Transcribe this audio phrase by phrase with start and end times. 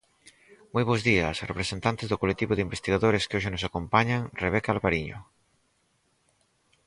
[0.73, 5.17] Moi bos días, representantes do colectivo de investigadores que hoxe nos acompañan Rebeca Alvariño.